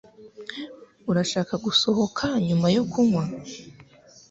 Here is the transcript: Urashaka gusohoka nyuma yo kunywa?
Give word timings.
Urashaka 1.11 1.53
gusohoka 1.65 2.25
nyuma 2.47 2.67
yo 2.75 2.83
kunywa? 2.91 3.23